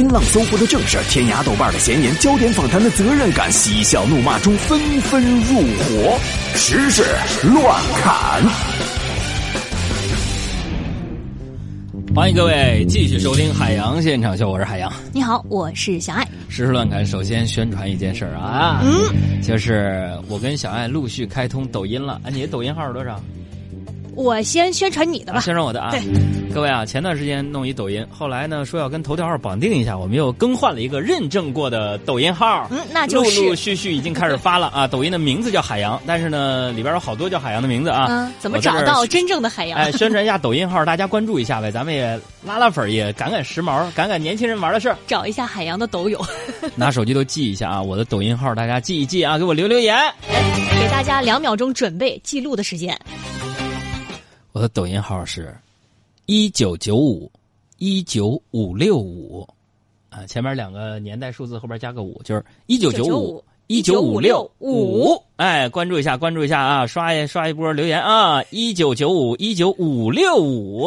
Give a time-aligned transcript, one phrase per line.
[0.00, 6.18] 新浪搜狐的正事，天涯豆瓣的闲言，焦点访谈的责任感，嬉笑怒骂中纷纷入伙，
[6.54, 7.04] 时事
[7.52, 8.42] 乱砍。
[12.14, 14.90] 欢迎各位继续收听《海洋现场秀》，我是海洋。
[15.12, 16.26] 你好，我是小爱。
[16.48, 22.18] 时事乱侃，首先宣传一件事儿啊，嗯，就是我跟小爱陆续开通抖音了。
[22.24, 23.22] 哎，你的抖音号是多少？
[24.14, 25.90] 我先宣传你的吧，宣传我的啊！
[25.90, 26.00] 对，
[26.52, 34.86] 各位啊，前段时间弄一抖音，后来呢说要跟头条号绑定一下，我们又更换了一个认证过的抖音号，嗯，那就是陆陆续续已经开始发了啊。
[34.86, 38.06] 抖音的名字叫海洋，但是呢里边有好多叫海洋的名字啊。
[38.08, 39.78] 嗯，怎么找到真正的海洋？
[39.80, 44.96] 哎，宣传一下抖音号，大家关注一下呗，咱们也拉拉粉，也赶赶时髦，赶赶年轻人玩的事儿。
[45.06, 46.20] 找一下海洋的抖友，
[46.74, 49.96] 拿手机都记一下啊，我的抖音号大家记一记啊，给我留留言，
[50.80, 52.98] 给大家两秒钟准备记录的时间。
[54.60, 55.56] 我的抖音号是，
[56.26, 57.32] 一九九五
[57.78, 59.48] 一九五六五，
[60.10, 65.16] 啊，前面两个年代数字后边加个五，就是一九九五一九五六五。
[65.36, 70.86] 哎，关注一下，关注一下啊，刷一刷一波留言啊，一九九五一九五六五。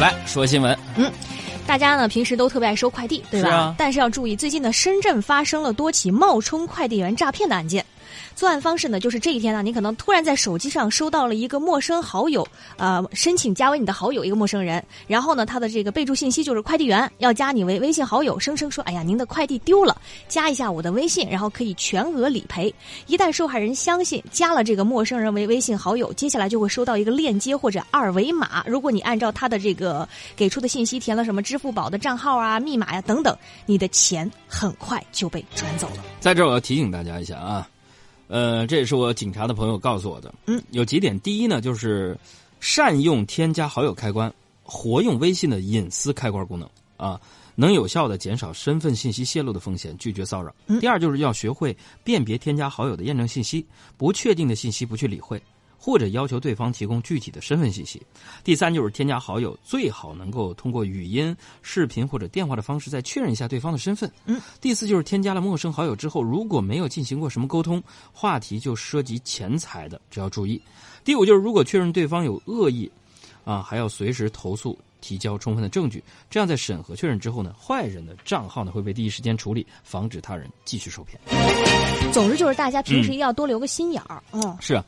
[0.00, 1.12] 来说新闻，嗯，
[1.66, 3.50] 大家呢平时都特别爱收快递，对吧？
[3.50, 3.74] 啊。
[3.76, 7.84] 但是要注意，最近呢，深圳发生了多起冒充快递员诈骗的案件。
[8.40, 12.42] 作案方式呢，就是这一天呢，你可能突然在手机上收到了一个陌生好友，
[12.78, 19.94] 呃，申请加为你的好友一个陌生人，然后呢，他的这个备注信息就是快递员，要加你为微信好友，声称说，哎呀，您的快递丢了，
[20.26, 22.74] 加一下我的微信，然后可以全额理赔。
[23.08, 35.96] 一旦受害人相信加了这个陌生人为微信好友，接下来就会收到一个链接或者二维码，如果你按照他的这个给出的信息填了什么支付宝的账号啊、密码呀等等，你的钱很快就被转走了。
[36.20, 37.68] 在这儿我要提醒大家一下啊。
[38.30, 40.32] 呃，这也是我警察的朋友告诉我的。
[40.46, 42.16] 嗯，有几点，第一呢，就是
[42.60, 47.20] 善用添加好友开关，活用微信的隐私开关功能啊，
[47.56, 50.54] 能有效的减少身份信息泄露的风险，拒绝骚扰。
[50.80, 53.66] 第二，就是要学会辨别添加好友的验证信息，
[53.96, 55.42] 不确定的信息不去理会。
[55.82, 58.02] 或者要求对方提供具体的身份信息。
[58.44, 64.10] 第三就是添加好友，最好能够通过语音、视频或者电话的方式再确认一下对方的身份。
[64.26, 64.38] 嗯。
[64.60, 67.82] 第四就是添加了陌生好友之后，如果没有进行过什么沟通，
[68.12, 70.60] 话题就涉及钱财的，只要注意。
[71.02, 72.90] 第五就是如果确认对方有恶意，
[73.46, 76.04] 啊，还要随时投诉，提交充分的证据。
[76.28, 81.18] 这样在审核确认之后呢，坏人的账号呢会被第一时间处理，防止他人继续受骗。
[82.12, 84.22] 总之就是大家平时一定要多留个心眼儿。
[84.32, 84.84] 嗯，是啊。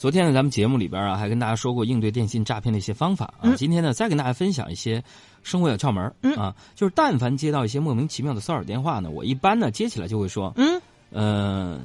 [0.00, 3.54] 昨天呢，咱们节目里边啊，还跟大家说过应对电信诈骗的一些方法啊。
[3.54, 5.04] 今天呢，再跟大家分享一些
[5.42, 6.02] 生活小窍门
[6.38, 6.56] 啊。
[6.74, 10.80] 就是但凡接到一些莫名其妙的骚扰电话呢，我一般呢接起来就会说，嗯，
[11.10, 11.78] 呃，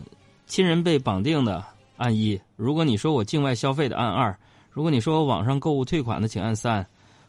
[0.47, 1.61] 亲人被绑定的
[1.97, 4.33] 按一；如果你说我境外消费的按二；
[4.71, 6.81] 如果你说我网上购物退款的请按三；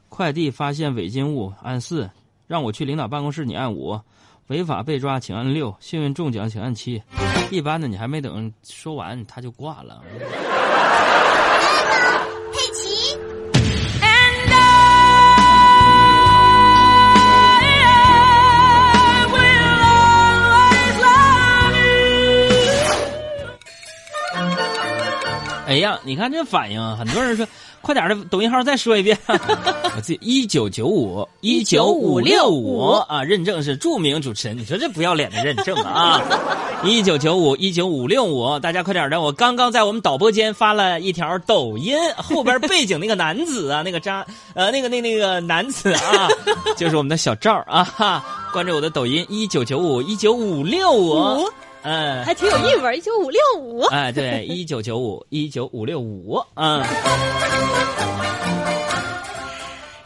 [0.08, 2.08] 快递发现违禁物按四；
[2.46, 3.98] 让我去领导办公室你按五；
[4.48, 7.02] 违法被抓请按六；幸运中奖请按七。
[7.50, 10.00] 一般的你还没等说完他就挂了。
[25.68, 27.44] 哎呀，你看这反应，很多人说，
[27.86, 29.16] 快点的抖音号再说一遍。
[29.94, 34.58] 我自己一九九五 一九五六五啊，认证是著名主持人。
[34.58, 36.20] 你说这不要脸的认证啊！
[36.82, 39.20] 一九九五一九五六五，大家快点的！
[39.20, 46.28] 我刚刚在我们导播间发了一条抖音，后边背景那个男子啊，那个渣呃，那个那那个男子啊，
[46.76, 48.24] 就是我们的小赵啊哈！
[48.52, 51.48] 关注我的抖音一九九五一九五六五。
[51.88, 53.82] 嗯，还挺有意味，一九五六五。
[53.84, 56.84] 哎，对，一九九五，一九五六五，嗯。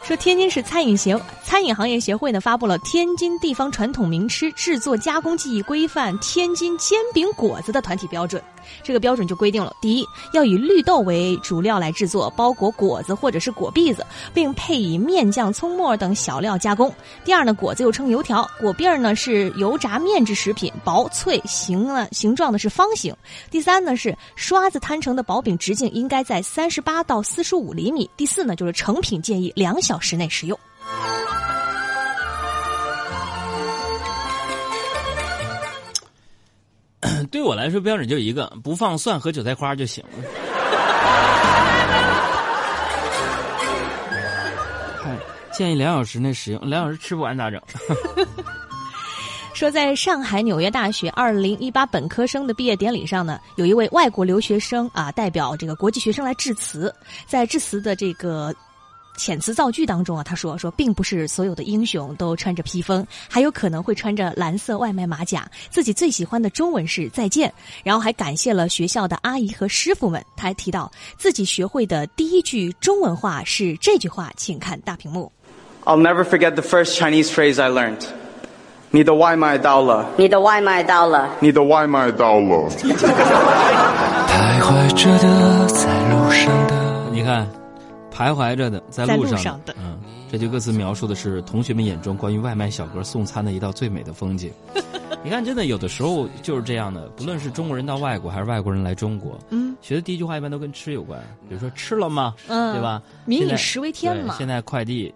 [0.03, 1.19] 说天津市餐饮协
[1.51, 8.41] 餐饮行业协会呢发布了《天津地方传统名吃制作加工技艺规范天津煎饼果子的团体标准》。
[8.81, 16.89] 这个标准就规定了：第一，要以绿豆为主料来制作包裹果子或者是果篦子，并配以面酱、葱末等小料加工；
[17.25, 23.13] 第二呢，果子又称油条，果篦儿呢是油炸面制食品，薄脆，形呢形状呢是方形；
[23.49, 30.57] 第三呢是刷子摊成的薄饼，直径应该在三十八到四十五厘米；第四呢就是成品建议两小时内食用。
[37.31, 40.09] 对我来说，标准就一个，不放蒜和韭菜花就行了。
[45.53, 47.61] 建议两小时内使用，两小时吃不完咋整？
[49.53, 56.93] 说在上海纽约大学二零一八本科生的毕业典礼上呢，有一位外国留学生啊，代表这个国际学生来致辞，
[57.27, 58.53] 在致辞的这个。
[59.21, 65.47] 遣词造句当中啊，他说说并不是所有的英雄都穿着披风，还有可能会穿着蓝色外卖马甲。
[65.69, 67.53] 自己最喜欢的中文是再见，
[67.83, 70.25] 然后还感谢了学校的阿姨和师傅们。
[70.35, 75.31] 他还提到自己学会的第一句中文话是这句话，请看大屏幕。
[75.85, 78.03] I'll never forget the first Chinese phrase I learned.
[78.89, 81.29] 你的外卖到了，你的外卖到了。
[81.39, 82.69] 你的外卖到了。
[84.27, 86.73] 徘徊着的，在路上的。
[87.11, 87.47] 你看，
[88.13, 89.97] 徘徊着的，在在路上的嗯，
[90.29, 94.51] 这句歌词描述的是同学们眼中关于外卖小哥送餐的一道最美的风景。
[95.23, 102.33] 你看，真的有的时候就是这样的，不论是中国人到外国，还是外国人来中国，嗯，学的第一句话一般都跟吃有关，比如说吃了吗？
[102.47, 103.01] 嗯对吧？
[103.25, 105.13] 民以食为天嘛现在快递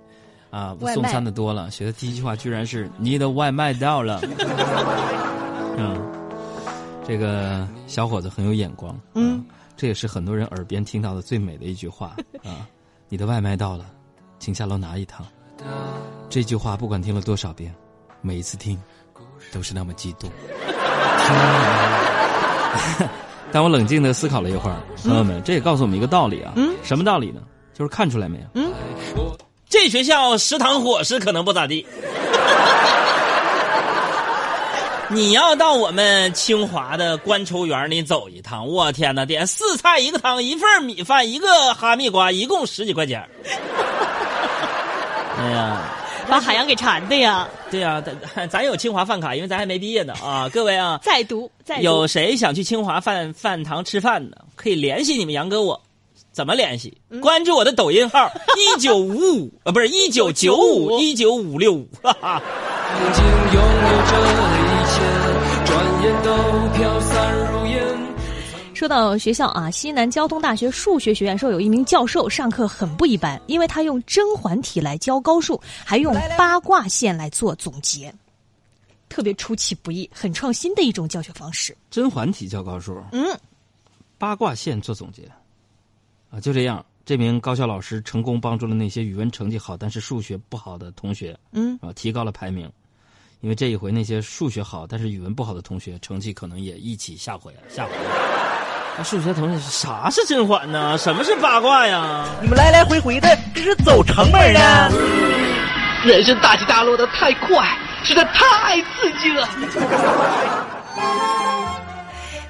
[0.52, 4.22] 啊，送餐的多了，学的第一句话居然是你的外卖到了。
[5.78, 5.98] 嗯，
[7.06, 8.96] 这个小伙子很有眼光。
[9.16, 9.44] 嗯，
[9.76, 12.70] 这也是很多人耳边听到的最美的一句话啊！
[13.08, 13.86] 你的外卖到了，
[14.40, 15.26] 请下楼拿一趟。
[16.30, 17.74] 这句话不管听了多少遍，
[18.22, 18.82] 每一次听
[19.52, 20.30] 都是那么激动。
[23.52, 26.54] 当我冷静的思考了一会儿，朋友们，这也告诉我们一个道理啊。
[26.56, 27.42] 嗯，什么道理呢？
[27.74, 28.46] 就是看出来没有？
[28.56, 28.74] 嗯，
[29.70, 31.86] 这学校食堂伙食可能不咋地。
[35.10, 43.24] 你要到我们清华的观筹园里走一趟，我天哪，点四菜一个汤，一份米饭，一个哈密瓜，一共十几块钱。
[45.38, 45.82] 哎呀，
[46.28, 47.48] 把海洋给馋的呀！
[47.70, 48.02] 对呀、
[48.36, 55.80] 咱咱有清华饭卡，因为咱还没毕业呢啊，各位啊， 在读在读有谁想去清华饭饭堂吃饭的，可以联系你们杨哥我。
[56.32, 56.98] 怎么联系？
[57.22, 62.42] 关注我的抖音号 一九五五啊，不是一九九五一九五六五，哈哈。
[62.98, 63.60] 曾经拥有
[64.06, 64.12] 着
[66.74, 67.84] 飘散如烟。
[68.74, 78.14] 说到学校啊，西南交通大学数学学院说有一名教授上课很不一般，因为他用甄嬛体来教高数，还用八卦线来做总结，
[79.08, 81.76] 特别出其不意，很创新的一种教学方式。
[81.90, 83.26] 甄嬛体教高数，嗯，
[84.18, 85.24] 八卦线做总结，
[86.30, 92.70] 啊，就这样，这名高校老师成功帮助了那些语文成绩好但是数学不好的同学，嗯，啊，提高了排名。
[93.46, 98.00] 因为这一回那些数学好但是语文不好的同学成绩可能也一起下回了，下回了。
[98.98, 100.98] 那数学同学，啥是甄嬛呢？
[100.98, 102.26] 什么是八卦呀？
[102.42, 104.90] 你们来来回回的，这是走成本呢？
[106.04, 107.64] 人生大起大落的太快，
[108.04, 109.48] 实在太刺激了。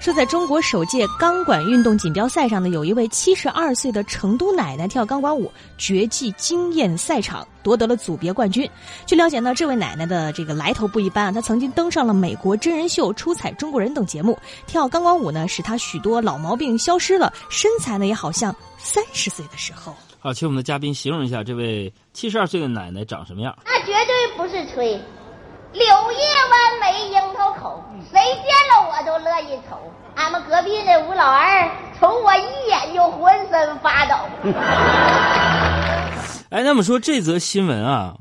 [0.05, 8.69] 说在中国首届钢管运动锦标赛上呢，有一位七十二岁的成都奶奶跳钢管舞绝技惊艳赛场，夺得了组别冠军。
[9.07, 14.37] 据了解呢，这位奶奶的这个来头不一般啊，她曾经登上了美国真人秀《出彩中国人》等节目，
[14.67, 19.91] 跳钢管舞呢，使她许多老毛病消失了，身材呢也好像三十岁的时候。
[20.19, 23.57] 好，请我们的嘉宾形容一下这位七十二岁的奶奶长什么样？
[23.65, 25.01] 那绝对不是吹。
[25.75, 29.77] 柳叶弯眉樱桃口，谁见了我都乐意瞅。
[30.15, 31.69] 俺们隔壁那吴老二
[31.99, 34.15] 瞅我一眼就浑身发抖。
[36.49, 38.15] 哎，那么说这则新闻啊，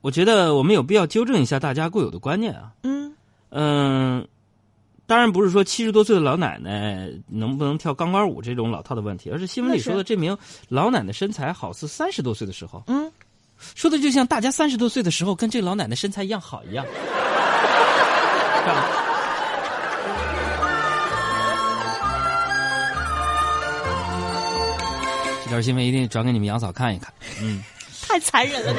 [0.00, 2.70] 我觉得我们有必要纠正一下大家固有的观念啊。
[2.84, 3.16] 嗯
[3.50, 4.28] 嗯，
[5.08, 10.38] 当然不是说七十多岁的老奶奶能不能跳钢管舞这种老套的问题，而是新闻里说的这名
[10.68, 13.10] 老奶奶身材好似三十多岁的时候，嗯，
[13.74, 16.84] 说的就像大家三十多岁的时候跟这老奶奶身材一样好一样。
[16.84, 18.86] 是吧
[25.44, 27.12] 这条新闻一定转给你们杨嫂看一看。
[27.40, 27.62] 嗯，
[28.08, 28.78] 太残忍了你。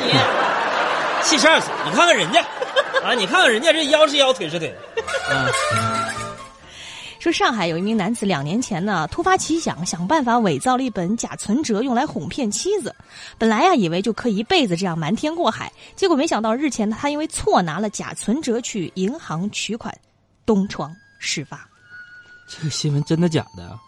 [1.24, 2.42] 七十二岁，你看看人家，
[3.02, 4.76] 啊，你看看人家这腰是腰，腿是腿，
[5.30, 5.48] 啊，
[7.24, 12.94] 说上海有一名男子两年前呢突发奇想，想办法伪造了一本假存折，用来哄骗妻子。
[13.38, 19.98] 本来呀以为就可以一辈子这样瞒天过海，结果没想到日前呢他因为错拿了假存折去银行取款，
[20.46, 21.66] 东窗事发。
[22.50, 23.80] 这个新闻真的假的？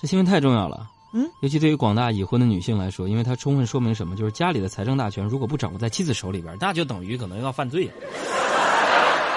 [0.00, 0.86] 这新闻太重要了。
[1.12, 4.16] 嗯，尤其对于广大已婚的女性来说，因为它充分说明什么？
[4.16, 7.90] 就是家里的财政大权如果不掌握在妻子手里边，那就等于可能要犯罪。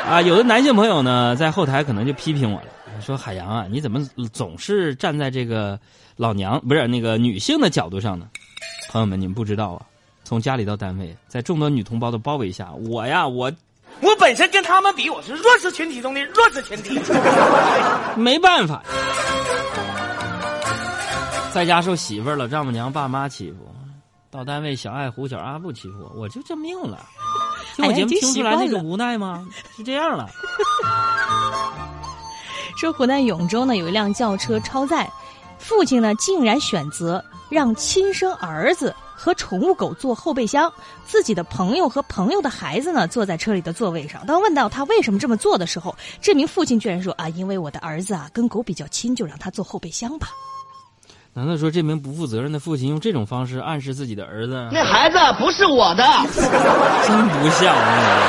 [0.08, 2.68] 啊，有的男性朋友呢，在后台可能就批评我了，
[3.02, 4.00] 说海洋啊，你怎么
[4.32, 5.78] 总是站在这个
[6.16, 8.28] 老娘不是那个女性的角度上呢？
[8.90, 9.86] 朋友们，你们不知道啊，
[10.24, 13.52] 从家里到单位，在众多女同胞的包围下，我呀，我
[14.00, 16.98] 我本身跟他们比，我是弱势群体中的弱势群体。
[18.16, 18.82] 没办法，
[21.52, 23.58] 在家受媳妇儿了、丈母娘、爸妈欺负，
[24.32, 27.06] 到单位小爱虎、小阿布欺负我，我就这命了。
[27.76, 29.48] 听我节目哎呀已经听出来那个习惯了无奈吗？
[29.76, 30.30] 是这样了。
[32.78, 35.10] 说湖南永州呢有一辆轿车超载，
[35.58, 40.72] 父亲呢竟然选择让亲生儿子和宠物狗坐后备箱，
[41.06, 44.24] 自己的朋友和朋友的孩子呢坐在车里的座位上。
[44.28, 50.30] 当问到他为什么这么做的时候，这名父亲居然说：“啊，因为我的儿子啊跟狗比较亲，就让他坐后备箱吧。”
[51.38, 54.70] 难道说这名不负责任的父亲用这种方式暗示自己的儿子？
[54.72, 56.04] 那孩子不是我的。
[57.06, 58.24] 真不像啊！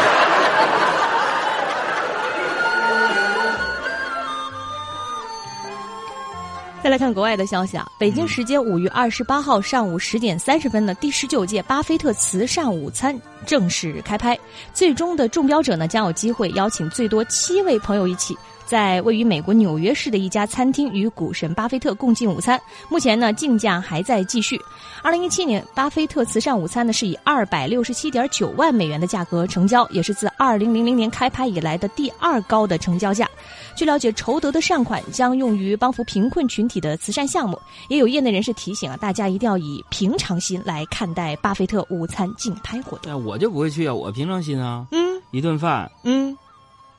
[6.84, 14.38] 再来看国外的消息啊，北京时间五月二十八号上午十点三十分的第十九届巴菲特慈善午餐正式开拍，
[14.74, 18.36] 最终的中标者呢将有机会邀请最多七位朋友一起。
[18.68, 22.60] 在位于美国纽约市的一家餐厅与股神巴菲特共进午餐。
[22.90, 24.60] 目前呢，竞价还在继续。
[25.02, 33.26] 二零一七年，巴菲特慈善午餐呢是以二百六十七点九万美元的价格成交，也是自二零零零年开拍以来的第二高的成交价。
[33.74, 37.58] 据了解，筹得的善款将用于帮扶贫困群体的慈善项目。
[37.88, 43.24] 也有业内人士提醒啊，大家一定要以平常心来看待巴菲特午餐竞拍活动。
[43.24, 44.86] 我就不会去啊，我平常心啊。
[44.90, 44.98] 嗯，
[45.30, 46.36] 一顿饭，嗯。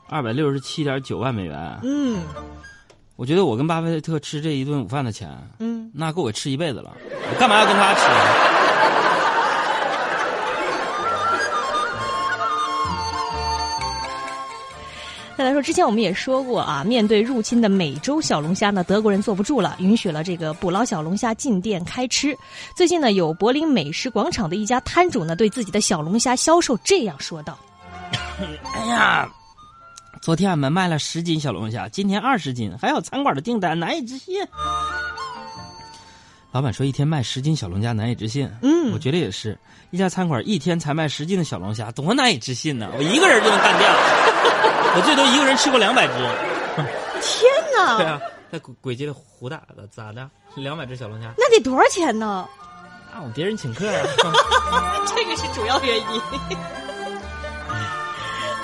[0.10, 1.80] 二百六十七点九万美元。
[1.84, 2.22] 嗯，
[3.16, 6.98] 我觉得我跟巴菲特吃这一顿午饭的钱，嗯，那够我吃一辈子了。
[7.32, 8.02] 我干嘛要跟他吃？
[15.38, 22.36] 再来说，之前我们也说过啊，面对入侵的美洲小龙虾呢，德国人坐不住了，允许了这个捕捞小龙虾进店开吃。
[22.76, 27.58] 最近呢，有柏林美食广场的一家摊主呢，对自己的小龙虾销售这样说道
[28.74, 29.30] ：“哎呀。”
[30.22, 34.36] 昨天俺们卖了十斤小龙虾，今天二十斤，还有餐馆的订单，难以置信。
[36.52, 39.58] 老板说一天卖十斤小龙虾难以置信，嗯，我觉得也是
[39.92, 42.92] 一家餐馆一天才卖十斤的小龙虾，多难以置信呢！
[42.98, 43.88] 我一个人就能干掉，
[44.96, 46.14] 我最多一个人吃过两百只。
[47.22, 47.98] 天哪！
[47.98, 48.20] 对啊，
[48.52, 50.30] 在鬼鬼街的胡打的咋的？
[50.56, 52.48] 两百只小龙虾，那得多少钱呢？
[53.14, 54.06] 啊，我别人请客啊，
[55.08, 56.22] 这个是主要原因。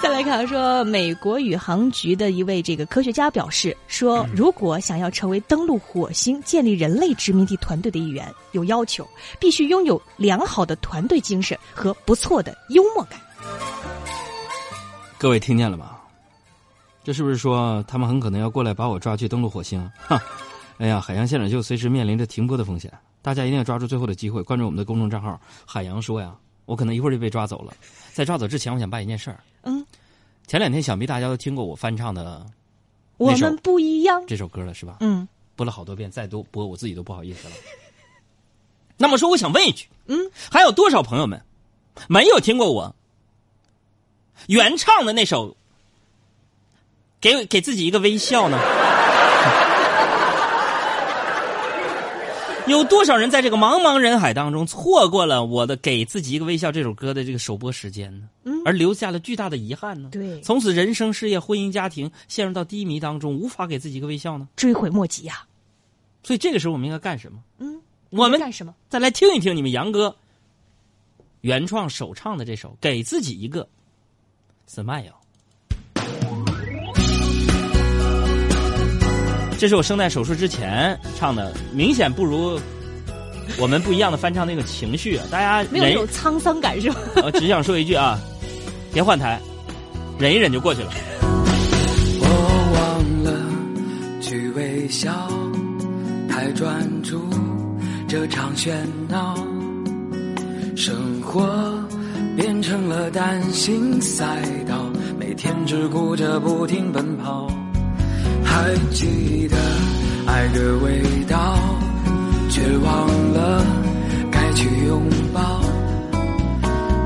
[0.06, 9.06] 再来看，说美国宇航局的一位这个科学家表示说，如果想要成为登陆火星、建立人类殖民地团队的一员，有要求，
[9.40, 13.20] 必须拥有良好的团队精神和不错的幽默感。
[15.18, 15.98] 各位听见了吗？
[17.04, 19.84] 这是不是说他们很可能要过来把我抓去登陆火星？
[19.98, 20.22] 哈，
[20.78, 22.94] 哎呀，海洋现场秀随时面临着停播的风险，
[23.24, 26.32] 大家一定要抓住最后的机会，关注我们的公众账号“海洋说”呀。
[26.66, 27.74] 我可能一会儿就被抓走了，
[28.14, 29.40] 在抓走之前，我想办一件事儿。
[29.64, 29.86] 嗯，
[30.48, 32.46] 前两天想必大家都听过我翻唱的
[33.18, 34.98] 《我们不一样》这首歌了，是吧？
[35.00, 37.56] 嗯，播了好多遍，再多播我自己都不好意思了。
[38.98, 41.42] 那么说，我想问一句，嗯，还有多少朋友们
[42.08, 42.96] 没有听过我
[44.48, 45.52] 原唱的那首
[47.20, 48.58] 《给给自己一个微笑》呢？
[52.68, 58.28] 有多少人在这个茫茫人海当中错过了我的《给自己一个微笑》这首歌的这个首播时间呢？
[58.44, 60.10] 嗯，而留下了巨大的遗憾呢？
[60.12, 64.48] 对，从此人生、事业、婚姻、家庭陷入到低迷当中，无法给自己一个微笑呢？
[64.56, 65.46] 追悔莫及呀！
[66.24, 67.38] 所以这个时候我们应该干什么？
[67.60, 67.80] 嗯，
[68.10, 68.74] 我们干什么？
[68.90, 70.16] 再来听一听你们杨哥
[71.42, 73.68] 原创首唱的这首《给自己一个
[74.68, 75.04] smile》。
[79.58, 82.60] 这是我声带手术之前唱的，明显不如
[83.58, 85.20] 我们不一样的翻唱那个情绪。
[85.32, 86.98] 大家没有那种沧桑感是吧？
[87.24, 88.20] 我 只想说一句啊，
[88.94, 89.40] 别换台，
[90.20, 90.92] 忍一忍就过去了。
[92.20, 92.24] 我
[92.76, 95.12] 忘了去微笑，
[96.30, 97.28] 太专注
[98.08, 98.74] 这场喧
[99.08, 99.36] 闹，
[100.76, 101.74] 生活
[102.36, 104.86] 变成了单行赛道，
[105.18, 107.48] 每天只顾着不停奔跑。
[108.56, 109.58] 还记得
[110.26, 111.60] 爱的味道，
[112.50, 113.62] 却忘了
[114.32, 115.62] 该去拥抱。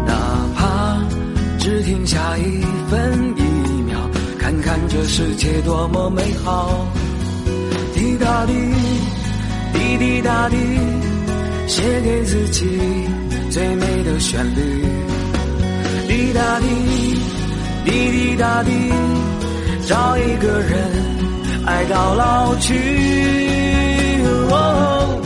[0.05, 0.13] 哪
[0.55, 1.01] 怕
[1.57, 3.41] 只停下一分一
[3.81, 3.97] 秒，
[4.37, 6.85] 看看这世界多么美好。
[7.95, 8.53] 滴答滴，
[9.73, 10.55] 滴滴答滴，
[11.65, 12.79] 写给自己
[13.49, 14.85] 最美的旋律。
[16.07, 16.67] 滴答滴，
[17.85, 18.71] 滴滴答滴，
[19.87, 21.18] 找一个人。
[21.65, 22.73] 爱到老去，
[24.49, 25.21] 哦，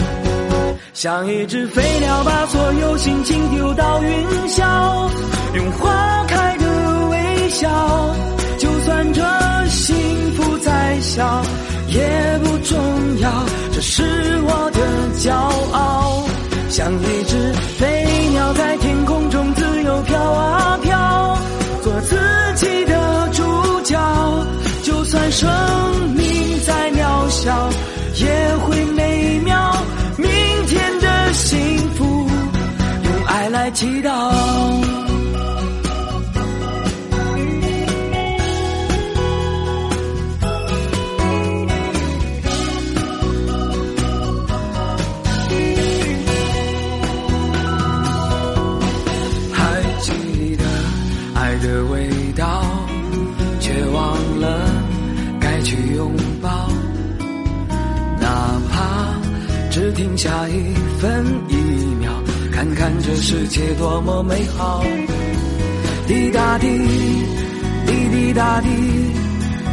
[0.93, 4.09] 像一只飞鸟，把所有心情丢到云
[4.47, 5.09] 霄，
[5.55, 7.69] 用花开的微笑，
[8.57, 9.21] 就算这
[9.69, 9.95] 幸
[10.35, 11.43] 福再小
[11.89, 14.03] 也不重要，这是
[14.43, 14.81] 我的
[15.19, 15.31] 骄
[15.73, 16.25] 傲。
[16.69, 18.75] 像一只飞鸟在
[63.05, 64.83] 这世界多么美好。
[66.07, 66.67] 滴答滴，
[67.85, 68.69] 滴滴答滴，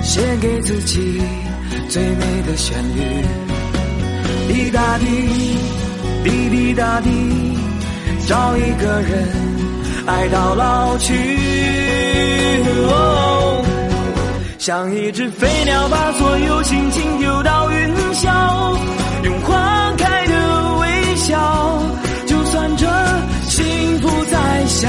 [0.03, 1.23] 写给自己
[1.89, 3.25] 最美的旋律。
[4.49, 5.07] 滴答滴，
[6.25, 7.11] 滴滴答滴，
[8.27, 9.29] 找一个人
[10.07, 11.15] 爱到老去。
[12.93, 13.65] 哦，
[14.59, 18.77] 像一只飞鸟，把所有心情丢到云霄，
[24.71, 24.89] 小，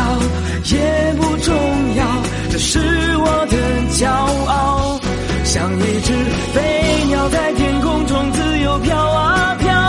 [0.65, 1.53] 也不重
[1.95, 2.05] 要，
[2.51, 2.79] 这是
[3.17, 3.57] 我的
[3.91, 4.07] 骄
[4.47, 4.99] 傲。
[5.43, 6.13] 像一只
[6.53, 9.80] 飞鸟在天空中自由飘啊飘，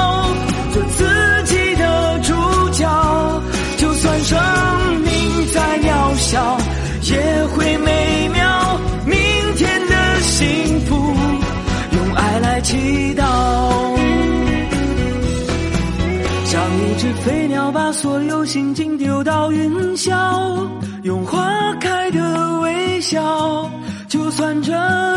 [16.93, 20.13] 一只飞鸟，把所有心情丢到云霄，
[21.05, 23.71] 用花开的微笑。
[24.09, 24.73] 就算这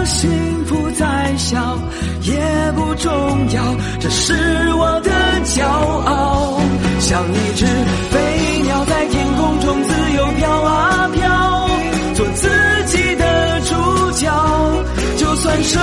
[0.06, 0.30] 幸
[0.66, 1.78] 福再小，
[2.22, 3.12] 也不重
[3.52, 4.34] 要，这是
[4.76, 5.12] 我的
[5.44, 6.62] 骄傲。
[7.02, 11.70] 像一只飞鸟在天空中自由飘啊飘，
[12.14, 12.48] 做自
[12.86, 14.32] 己的主角。
[15.18, 15.82] 就算生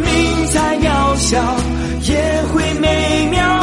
[0.00, 1.40] 命再渺小，
[2.02, 3.60] 也会美妙。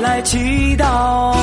[0.00, 1.34] 来祈祷。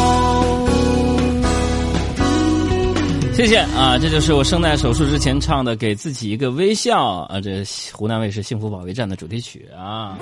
[3.33, 10.17] 谢谢啊，这就是我声带手术之前唱的《给自己一个微笑》啊，这湖南卫视《幸福保卫战》的主题曲啊。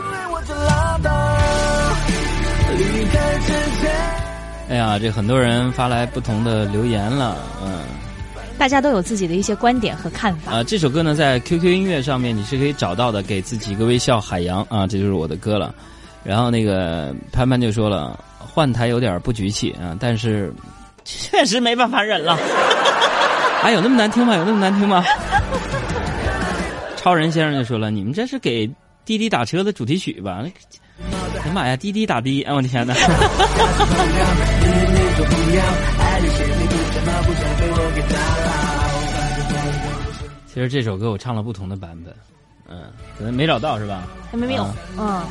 [4.70, 7.80] 哎呀，这很多人发来不同的留言了，嗯。
[8.58, 10.64] 大家都有自己的一些观点和看法啊。
[10.64, 15.74] 这首歌呢，在 QQ 音乐上面你是可以找到的，《给自己一个微笑》，海洋啊，这就是我的歌了。
[16.24, 20.54] 然后那个潘潘就说了，换台有点不局气啊，但是
[21.06, 22.38] 确实没办法忍了。
[23.64, 24.36] 哎，有那么难听吗？
[24.36, 25.04] 有那么难听吗？
[26.98, 28.70] 超人先生就说了：“你们这是给
[29.06, 30.44] 滴滴打车的主题曲吧？”
[31.42, 32.44] 哎呀妈呀，滴滴打的！
[32.44, 32.94] 哎我的天哪！
[40.48, 42.14] 其实这首歌我唱了不同的版本，
[42.70, 42.84] 嗯，
[43.18, 44.08] 可能没找到是吧？
[44.32, 45.24] 还没没有，嗯，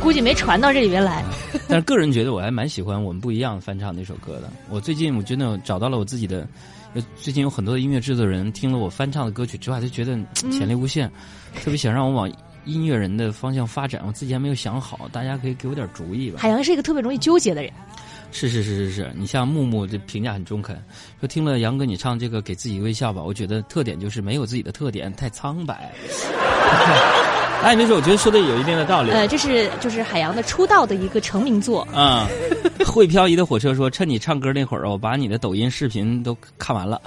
[0.00, 1.22] 估计没传到这里边来。
[1.68, 4.50] 但是个人觉得我还蛮喜欢我们不一样翻唱那首歌的。
[4.70, 6.46] 我最近我真的找到了我自己的。
[7.20, 11.08] 最近有很多的音乐制作人听了我翻唱的歌曲之后，就觉得潜力无限，
[11.62, 12.32] 特别想让我往
[12.64, 14.02] 音乐人的方向发展。
[14.06, 16.40] 我自己还没有想好，大家可以给我点主意吧。
[16.40, 17.70] 海洋是一个特别容易纠结的人。
[18.30, 20.76] 是是是是是，你像木木这评价很中肯，
[21.20, 25.92] 说听了杨哥你唱这个给自己微笑吧，我觉得特点就是没有自己的特点，太苍白。
[27.60, 29.10] 哎，没事，我觉得说的有一定的道理。
[29.10, 31.80] 呃，这是就是海洋的出道的一个成名作。
[31.92, 32.28] 啊，
[32.86, 37.02] 会漂移的火车说，趁你唱歌那会儿，我把你的抖音视频都看完了。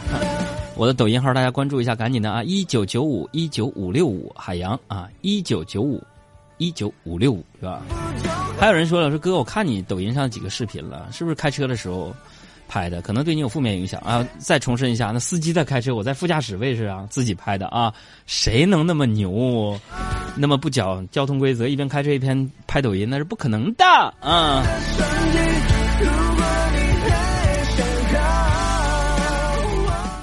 [0.75, 2.43] 我的抖音号大家关注一下，赶紧的啊！
[2.43, 6.03] 一九九五一九五六五海洋啊，一九九五
[6.61, 7.81] 一九五六五是吧？
[8.59, 12.13] 还有人说了，说哥，我看你抖音上几个视频了，是不是开车的时候？
[12.67, 14.25] 拍的可能对你有负面影响啊！
[14.37, 17.93] 再重申一下，那司机在开车，我在副驾驶位置啊，自己拍的啊，
[18.25, 19.77] 谁能那么牛，
[20.37, 23.83] 那么不讲交通规则，一边开车一边拍抖音，那是不可能的
[24.21, 24.63] 啊！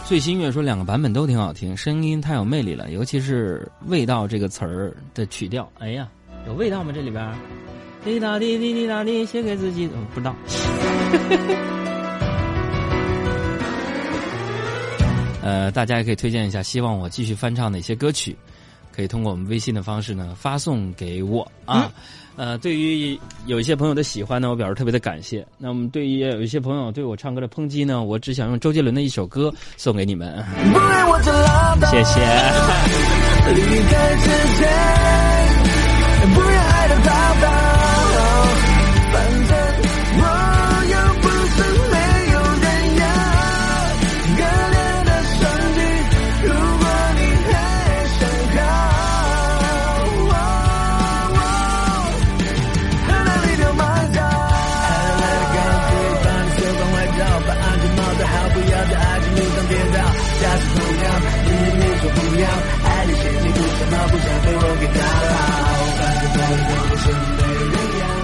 [0.07, 6.09] 最新乐说两个版本都挺好听，声音太有魅力了，尤其是“味道”这个词儿的曲调，哎呀，
[6.49, 6.91] 有味道吗？
[6.95, 7.31] 这里边
[8.03, 10.35] 滴答滴滴滴答滴，写给自己，不知道。
[15.43, 18.35] 呃，大家也可以推荐一下，希望我继续翻唱哪些歌曲，
[18.95, 21.93] 可以通过我们微信的方式呢发送给我啊。
[22.37, 25.47] 呃，对于有一些朋友的喜欢呢，我表示特别的感谢。
[25.59, 30.43] 那么对于有一些朋友对我唱歌的抨击呢，我只想用周杰伦的一首歌送给你们。
[31.91, 32.21] 谢谢。
[36.21, 36.78] And booyah!